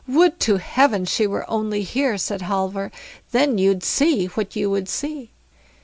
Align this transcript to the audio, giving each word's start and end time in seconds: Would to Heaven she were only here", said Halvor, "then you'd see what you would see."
Would 0.07 0.39
to 0.39 0.57
Heaven 0.57 1.05
she 1.05 1.27
were 1.27 1.47
only 1.47 1.83
here", 1.83 2.17
said 2.17 2.41
Halvor, 2.41 2.91
"then 3.31 3.59
you'd 3.59 3.83
see 3.83 4.25
what 4.25 4.55
you 4.55 4.67
would 4.67 4.89
see." 4.89 5.29